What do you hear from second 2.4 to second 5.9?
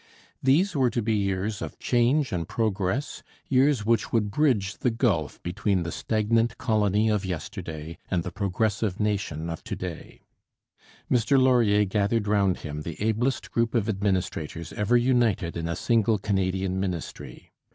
progress, years which would bridge the gulf between